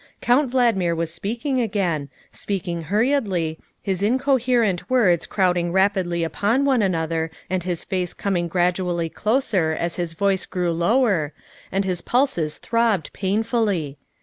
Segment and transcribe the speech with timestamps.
[0.19, 6.81] Count Valdmir was speaking again, speaking hur riedly, his incoherent words crowding rapidly upon one
[6.81, 11.33] another and his face coming gradually closer as his voice grew lower,
[11.71, 13.99] and his pulses throbbed painfully.